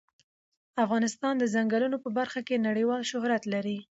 افغانستان 0.83 1.33
د 1.37 1.43
ځنګلونه 1.53 1.97
په 2.03 2.09
برخه 2.17 2.39
کې 2.47 2.63
نړیوال 2.67 3.01
شهرت 3.11 3.43
لري. 3.53 3.77